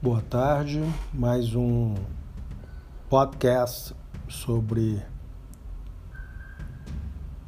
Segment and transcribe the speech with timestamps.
[0.00, 0.80] Boa tarde,
[1.12, 1.96] mais um
[3.10, 3.92] podcast
[4.28, 5.02] sobre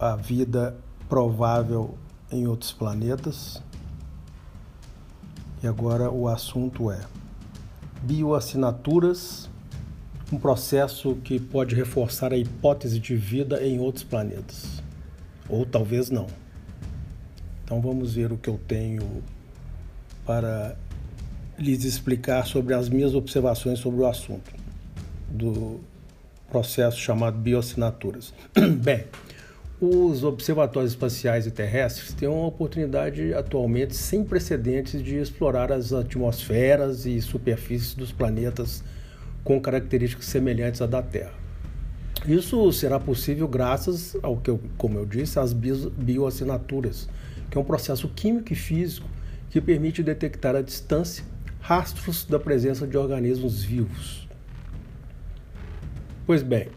[0.00, 0.74] a vida
[1.10, 1.98] provável
[2.32, 3.62] em outros planetas.
[5.62, 7.02] E agora o assunto é
[8.00, 9.50] bioassinaturas,
[10.32, 14.82] um processo que pode reforçar a hipótese de vida em outros planetas,
[15.50, 16.28] ou talvez não.
[17.62, 19.22] Então vamos ver o que eu tenho
[20.24, 20.78] para
[21.58, 24.52] lhes explicar sobre as minhas observações sobre o assunto
[25.28, 25.80] do
[26.50, 28.32] processo chamado bioassinaturas.
[28.80, 29.04] Bem,
[29.80, 37.06] os observatórios espaciais e terrestres têm uma oportunidade atualmente sem precedentes de explorar as atmosferas
[37.06, 38.82] e superfícies dos planetas
[39.44, 41.32] com características semelhantes à da Terra.
[42.26, 47.08] Isso será possível graças ao que, eu, como eu disse, às bioassinaturas,
[47.50, 49.08] que é um processo químico e físico
[49.50, 51.24] que permite detectar à distância
[51.60, 54.28] rastros da presença de organismos vivos.
[56.26, 56.68] Pois bem,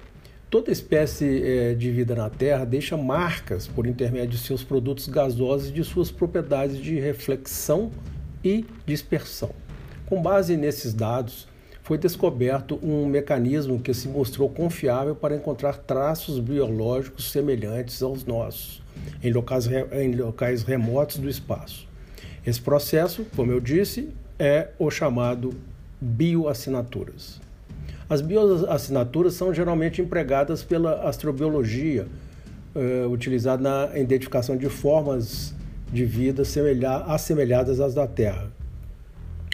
[0.50, 5.70] toda espécie eh, de vida na Terra deixa marcas por intermédio de seus produtos gasosos
[5.70, 7.92] e de suas propriedades de reflexão
[8.44, 9.52] e dispersão.
[10.06, 11.48] Com base nesses dados,
[11.84, 18.82] foi descoberto um mecanismo que se mostrou confiável para encontrar traços biológicos semelhantes aos nossos,
[19.22, 21.88] em locais, em locais remotos do espaço.
[22.46, 25.54] Esse processo, como eu disse, é o chamado
[26.00, 27.40] bioassinaturas.
[28.10, 32.08] As bioassinaturas são geralmente empregadas pela astrobiologia,
[32.76, 35.54] uh, utilizada na identificação de formas
[35.94, 36.44] de vida
[37.08, 38.52] assemelhadas às da Terra.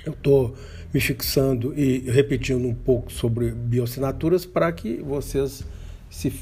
[0.05, 0.55] Eu estou
[0.93, 5.63] me fixando e repetindo um pouco sobre bioassinaturas para que vocês
[6.09, 6.33] se,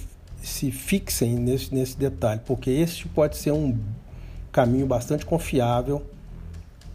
[0.41, 3.77] se fixem nesse, nesse detalhe, porque este pode ser um
[4.51, 6.01] caminho bastante confiável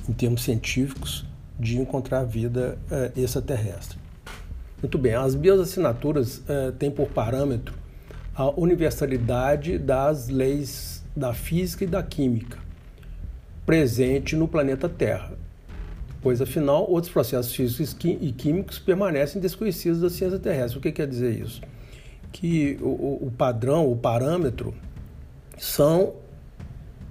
[0.08, 1.26] em termos científicos
[1.60, 3.98] de encontrar vida uh, extraterrestre.
[4.82, 7.74] Muito bem, as bioassinaturas uh, têm por parâmetro
[8.34, 12.58] a universalidade das leis da física e da química
[13.70, 15.32] presente no planeta Terra,
[16.20, 20.78] pois afinal outros processos físicos e químicos permanecem desconhecidos da ciência terrestre.
[20.78, 21.60] O que quer dizer isso?
[22.32, 24.74] Que o, o padrão, o parâmetro,
[25.56, 26.14] são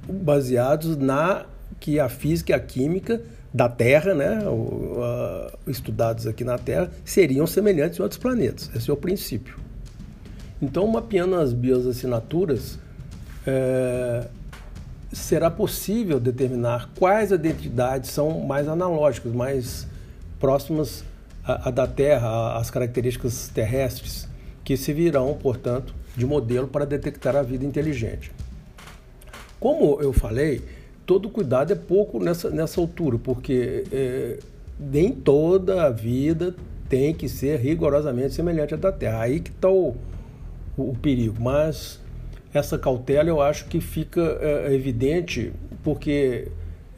[0.05, 1.45] baseados na
[1.79, 3.21] que a física e a química
[3.53, 8.69] da Terra, né, o, uh, estudados aqui na Terra, seriam semelhantes em outros planetas.
[8.75, 9.57] Esse é o princípio.
[10.61, 12.77] Então, mapeando as bioassinaturas,
[13.47, 14.27] é,
[15.11, 19.87] será possível determinar quais identidades são mais analógicas, mais
[20.39, 21.03] próximas
[21.43, 24.27] à, à da Terra, às características terrestres,
[24.63, 28.31] que servirão, portanto, de modelo para detectar a vida inteligente.
[29.59, 30.61] Como eu falei,
[31.09, 34.37] todo cuidado é pouco nessa, nessa altura, porque é,
[34.79, 36.53] nem toda a vida
[36.87, 39.21] tem que ser rigorosamente semelhante à da Terra.
[39.21, 39.95] Aí que está o,
[40.77, 41.35] o, perigo.
[41.41, 41.99] Mas
[42.53, 45.51] essa cautela eu acho que fica é, evidente
[45.83, 46.49] porque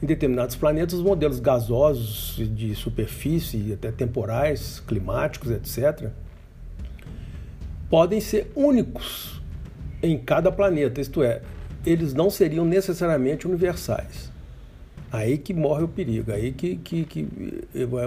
[0.02, 6.10] em determinados planetas os modelos gasosos de superfície, até temporais, climáticos, etc.,
[7.88, 9.40] podem ser únicos
[10.02, 11.40] em cada planeta, isto é,
[11.84, 14.30] eles não seriam necessariamente universais.
[15.10, 17.28] Aí que morre o perigo, aí que, que, que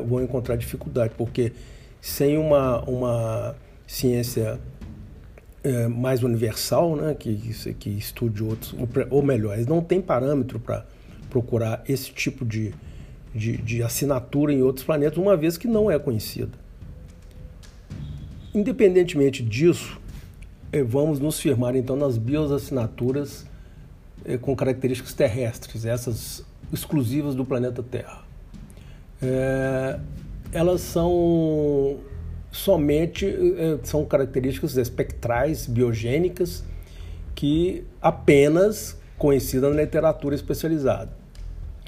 [0.08, 1.52] vão encontrar dificuldade, porque
[2.02, 3.56] sem uma, uma
[3.86, 4.59] ciência
[5.63, 7.36] é, mais universal, né, que,
[7.78, 8.75] que estude outros,
[9.09, 10.86] ou melhor, eles não têm parâmetro para
[11.30, 12.74] procurar esse tipo de,
[13.34, 16.57] de, de assinatura em outros planetas, uma vez que não é conhecida.
[18.53, 20.00] Independentemente disso,
[20.72, 23.46] é, vamos nos firmar então nas bioassinaturas
[24.41, 28.24] com características terrestres, essas exclusivas do planeta Terra.
[29.22, 30.00] É,
[30.52, 32.00] elas são
[32.52, 36.63] somente é, são características espectrais, biogênicas,
[37.34, 41.12] que apenas conhecidas na literatura especializada.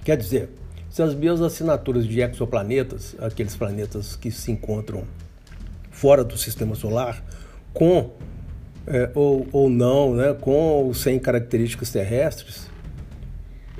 [0.03, 0.49] Quer dizer,
[0.89, 5.05] se as bioassinaturas de exoplanetas, aqueles planetas que se encontram
[5.91, 7.23] fora do sistema solar,
[7.73, 8.11] com
[8.87, 12.69] é, ou, ou não, né, com ou sem características terrestres,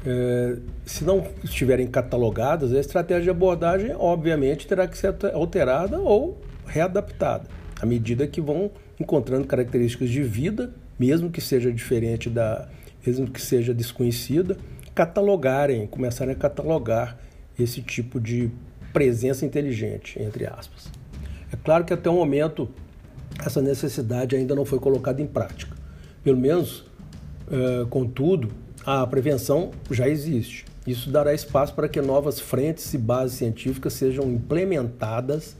[0.06, 6.40] é, se não estiverem catalogadas, a estratégia de abordagem, obviamente, terá que ser alterada ou
[6.66, 7.48] readaptada,
[7.82, 8.70] à medida que vão
[9.00, 12.68] encontrando características de vida, mesmo que seja diferente da,
[13.06, 14.58] mesmo que seja desconhecida,
[14.94, 17.18] catalogarem, começarem a catalogar
[17.58, 18.52] esse tipo de
[18.92, 20.90] presença inteligente, entre aspas.
[21.52, 22.70] É claro que até o momento
[23.48, 25.76] essa necessidade ainda não foi colocada em prática.
[26.24, 26.86] Pelo menos,
[27.52, 28.50] é, contudo,
[28.86, 30.66] a prevenção já existe.
[30.86, 35.56] Isso dará espaço para que novas frentes e bases científicas sejam implementadas,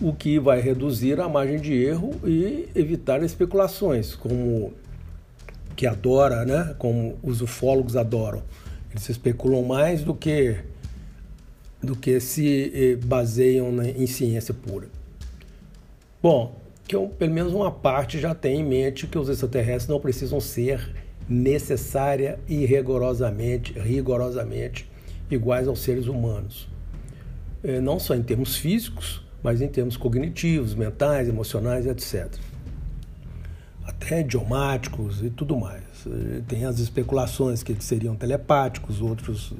[0.00, 4.72] o que vai reduzir a margem de erro e evitar especulações, como
[5.76, 6.74] que adora, né?
[6.78, 8.42] Como os ufólogos adoram.
[8.90, 10.56] Eles especulam mais do que
[11.82, 14.88] do que se eh, baseiam em ciência pura.
[16.22, 16.60] Bom,
[16.90, 20.40] que eu, pelo menos uma parte já tem em mente que os extraterrestres não precisam
[20.40, 20.92] ser
[21.28, 24.90] necessária e rigorosamente, rigorosamente
[25.30, 26.68] iguais aos seres humanos.
[27.62, 32.28] Eh, não só em termos físicos, mas em termos cognitivos, mentais, emocionais, etc.
[33.86, 35.84] Até idiomáticos e tudo mais.
[36.08, 39.52] Eh, tem as especulações que eles seriam telepáticos, outros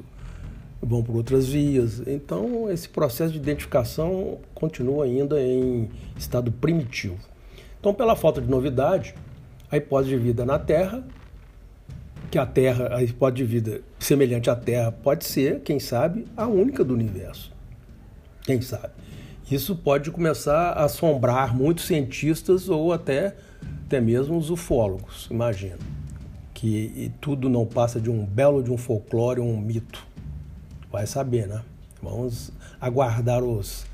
[0.81, 2.01] vão por outras vias.
[2.07, 7.17] Então, esse processo de identificação continua ainda em estado primitivo.
[7.79, 9.13] Então, pela falta de novidade,
[9.69, 11.03] a hipótese de vida na Terra,
[12.29, 16.47] que a Terra, a hipótese de vida semelhante à Terra, pode ser, quem sabe, a
[16.47, 17.51] única do universo.
[18.43, 18.93] Quem sabe?
[19.49, 23.35] Isso pode começar a assombrar muitos cientistas ou até,
[23.85, 25.77] até mesmo os ufólogos, imagino.
[26.53, 30.10] Que tudo não passa de um belo de um folclore, um mito.
[30.91, 31.61] Vai saber, né?
[32.01, 33.85] Vamos aguardar os,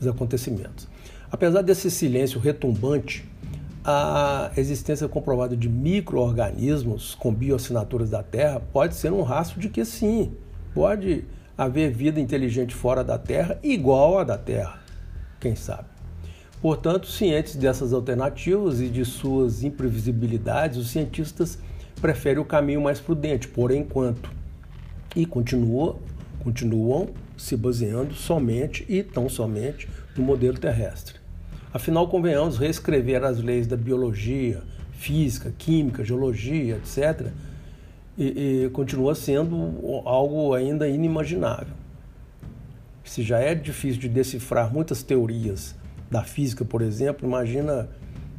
[0.00, 0.86] os acontecimentos.
[1.30, 3.28] Apesar desse silêncio retumbante,
[3.84, 9.84] a existência comprovada de micro-organismos com bioassinaturas da Terra pode ser um rastro de que
[9.84, 10.32] sim,
[10.72, 11.24] pode
[11.56, 14.80] haver vida inteligente fora da Terra igual à da Terra,
[15.40, 15.88] quem sabe.
[16.62, 21.58] Portanto, cientes dessas alternativas e de suas imprevisibilidades, os cientistas
[22.00, 24.30] preferem o caminho mais prudente, por enquanto,
[25.14, 25.98] e continuam
[26.44, 31.16] continuam se baseando somente e tão somente no modelo terrestre.
[31.72, 34.62] Afinal, convenhamos, reescrever as leis da biologia,
[34.92, 37.32] física, química, geologia, etc.,
[38.16, 41.74] e, e continua sendo algo ainda inimaginável.
[43.02, 45.74] Se já é difícil de decifrar muitas teorias
[46.08, 47.88] da física, por exemplo, imagina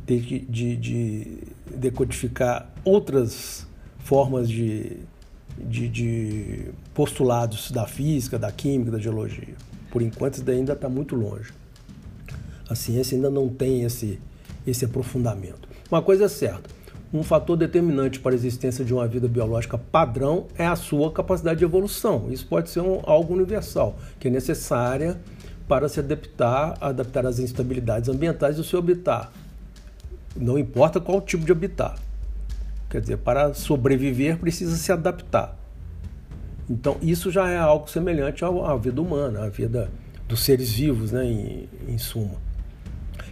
[0.06, 1.38] ter que de, de
[1.76, 3.68] decodificar outras
[4.00, 5.00] formas de
[5.58, 9.56] de, de postulados da física, da química, da geologia.
[9.92, 11.54] Por enquanto, isso ainda está muito longe.
[12.70, 14.20] A ciência ainda não tem esse,
[14.66, 15.70] esse aprofundamento.
[15.90, 16.70] Uma coisa é certa:
[17.14, 21.60] um fator determinante para a existência de uma vida biológica padrão é a sua capacidade
[21.60, 22.28] de evolução.
[22.32, 25.20] Isso pode ser um, algo universal, que é necessária
[25.68, 29.30] para se adaptar, adaptar às instabilidades ambientais do seu habitat.
[30.36, 32.05] Não importa qual tipo de habitat.
[32.90, 35.58] Quer dizer, para sobreviver precisa se adaptar.
[36.70, 39.92] Então, isso já é algo semelhante à vida humana, à vida
[40.28, 42.36] dos seres vivos, né, em, em suma.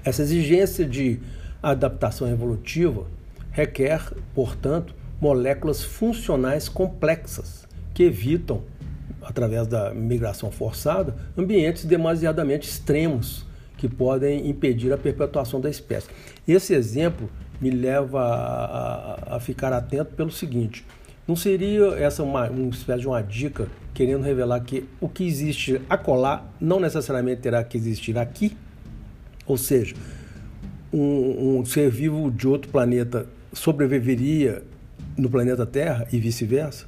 [0.03, 1.19] Essa exigência de
[1.61, 3.07] adaptação evolutiva
[3.51, 8.63] requer, portanto, moléculas funcionais complexas que evitam,
[9.21, 13.45] através da migração forçada, ambientes demasiadamente extremos
[13.77, 16.09] que podem impedir a perpetuação da espécie.
[16.47, 17.29] Esse exemplo
[17.61, 20.85] me leva a, a, a ficar atento pelo seguinte:
[21.27, 25.81] não seria essa uma, uma espécie de uma dica querendo revelar que o que existe
[25.89, 28.57] acolá não necessariamente terá que existir aqui?
[29.45, 29.95] Ou seja,
[30.91, 34.63] um, um ser vivo de outro planeta sobreviveria
[35.17, 36.87] no planeta Terra e vice-versa?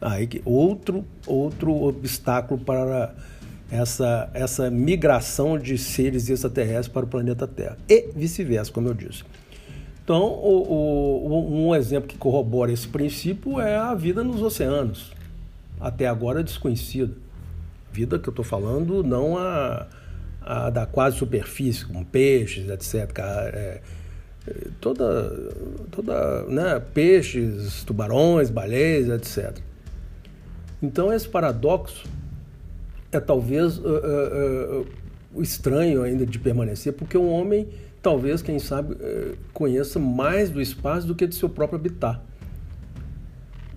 [0.00, 3.14] Aí outro outro obstáculo para
[3.70, 9.24] essa essa migração de seres extraterrestres para o planeta Terra e vice-versa, como eu disse.
[10.08, 15.12] Então, o, o, um exemplo que corrobora esse princípio é a vida nos oceanos,
[15.78, 17.12] até agora desconhecida.
[17.92, 19.86] Vida que eu estou falando, não a,
[20.40, 23.18] a, da quase superfície, com peixes, etc.
[23.18, 23.80] É,
[24.80, 25.30] toda,
[25.90, 29.58] toda, né, peixes, tubarões, baleias, etc.
[30.82, 32.08] Então, esse paradoxo
[33.12, 34.86] é talvez uh, uh, uh,
[35.36, 37.68] estranho ainda de permanecer, porque o homem
[38.02, 42.20] talvez, quem sabe, eh, conheça mais do espaço do que do seu próprio habitat.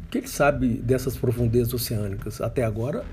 [0.05, 2.41] O que ele sabe dessas profundezas oceânicas?
[2.41, 3.03] Até agora,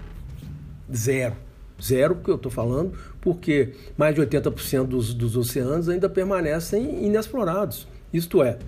[0.94, 1.34] zero.
[1.80, 7.86] Zero, que eu estou falando, porque mais de 80% dos, dos oceanos ainda permanecem inexplorados.
[8.12, 8.58] Isto é,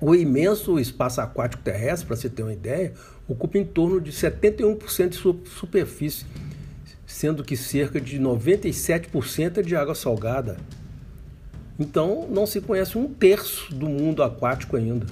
[0.00, 2.92] o imenso espaço aquático terrestre, para você ter uma ideia,
[3.26, 6.26] ocupa em torno de 71% de sua superfície,
[7.14, 10.56] sendo que cerca de 97% é de água salgada.
[11.78, 15.06] Então, não se conhece um terço do mundo aquático ainda.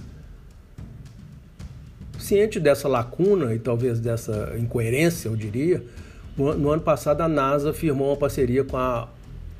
[2.19, 5.85] Ciente dessa lacuna e talvez dessa incoerência, eu diria,
[6.37, 9.09] no ano passado a NASA firmou uma parceria com a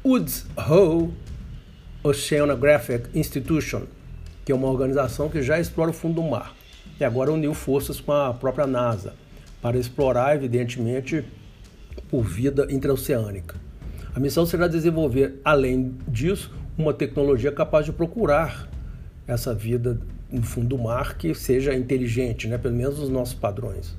[0.05, 1.15] Woods Hole
[2.03, 3.83] Oceanographic Institution,
[4.45, 6.57] que é uma organização que já explora o fundo do mar,
[6.99, 9.15] e agora uniu forças com a própria NASA
[9.61, 11.25] para explorar, evidentemente,
[12.09, 13.57] por vida intraoceânica.
[14.15, 18.69] A missão será desenvolver, além disso, uma tecnologia capaz de procurar
[19.27, 19.99] essa vida
[20.31, 22.59] no fundo do mar que seja inteligente, né?
[22.59, 23.95] pelo menos os nossos padrões.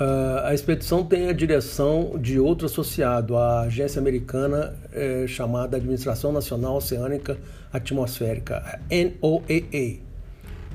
[0.00, 6.32] Uh, a expedição tem a direção de outro associado, a agência americana eh, chamada Administração
[6.32, 7.38] Nacional Oceânica
[7.72, 10.00] Atmosférica, NOAA.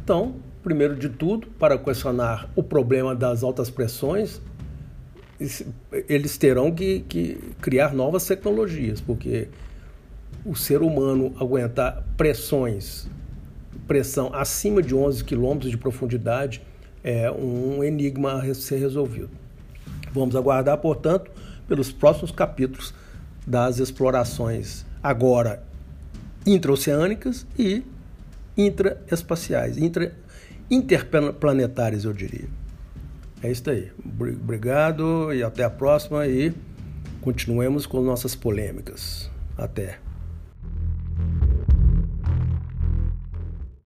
[0.01, 4.39] Então, primeiro de tudo, para questionar o problema das altas pressões,
[6.10, 9.48] eles terão que, que criar novas tecnologias, porque
[10.44, 13.08] o ser humano aguentar pressões,
[13.88, 16.62] pressão acima de 11 quilômetros de profundidade,
[17.03, 19.29] é um enigma a ser resolvido.
[20.12, 21.29] Vamos aguardar, portanto,
[21.67, 22.94] pelos próximos capítulos
[23.46, 25.63] das explorações, agora
[26.46, 27.84] intraoceânicas e
[28.58, 30.13] intraespaciais, intra,
[30.72, 32.48] interplanetárias, eu diria.
[33.41, 33.91] É isso aí.
[34.06, 36.53] Obrigado e até a próxima e
[37.22, 39.29] continuemos com nossas polêmicas.
[39.58, 40.00] Até.